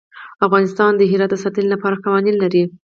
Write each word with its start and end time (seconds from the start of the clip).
افغانستان 0.45 0.91
د 0.95 1.01
هرات 1.11 1.29
د 1.31 1.35
ساتنې 1.43 1.69
لپاره 1.73 2.01
قوانین 2.05 2.35
لري. 2.43 2.63